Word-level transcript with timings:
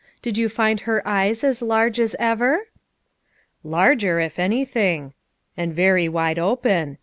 Did 0.23 0.35
you 0.35 0.49
find 0.49 0.79
her 0.79 1.07
eyes 1.07 1.43
as 1.43 1.61
large 1.61 1.99
as 1.99 2.15
ever 2.17 2.61
J" 2.63 2.63
"Larger 3.63 4.19
if 4.19 4.39
anything, 4.39 5.13
and 5.55 5.75
very 5.75 6.09
wide 6.09 6.39
open. 6.39 6.97